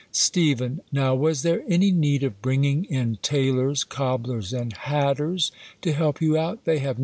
Steph, 0.11 0.63
Now, 0.91 1.13
was 1.13 1.43
there 1.43 1.61
any 1.67 1.91
need 1.91 2.23
of 2.23 2.41
bringing 2.41 2.85
in 2.85 3.19
tai 3.21 3.51
lors, 3.51 3.83
cobblers, 3.83 4.51
and 4.51 4.75
hatters, 4.75 5.51
to 5.83 5.91
help 5.93 6.19
you 6.23 6.35
out 6.39 6.65
/ 6.65 6.65
They 6.65 6.79
have 6.79 6.97